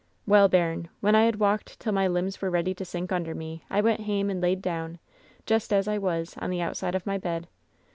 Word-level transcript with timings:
"Well, 0.25 0.49
bairn, 0.49 0.89
when 0.99 1.13
I 1.13 1.25
had 1.25 1.35
walked 1.35 1.79
till 1.79 1.91
my 1.93 2.07
limbs 2.07 2.41
were 2.41 2.49
ready 2.49 2.73
to 2.73 2.83
sink 2.83 3.11
imder 3.11 3.35
me 3.35 3.63
I 3.69 3.81
went 3.81 3.99
hame 4.01 4.31
and 4.31 4.41
laid 4.41 4.59
down, 4.59 4.97
just 5.45 5.71
as 5.71 5.87
I 5.87 5.99
was, 5.99 6.35
on 6.39 6.49
the 6.49 6.59
outside 6.59 6.95
of 6.95 7.05
my 7.05 7.19
bed. 7.19 7.47